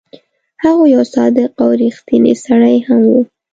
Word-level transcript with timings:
هغه 0.63 0.85
یو 0.93 1.03
صادق 1.13 1.49
او 1.61 1.69
ریښتونی 1.81 2.33
سړی 2.45 2.77
هم 2.87 3.01
وو. 3.11 3.21